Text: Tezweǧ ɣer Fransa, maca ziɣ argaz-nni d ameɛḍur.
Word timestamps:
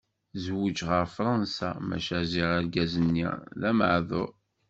Tezweǧ 0.31 0.77
ɣer 0.89 1.05
Fransa, 1.15 1.69
maca 1.87 2.19
ziɣ 2.31 2.49
argaz-nni 2.57 3.27
d 3.59 3.61
ameɛḍur. 3.69 4.31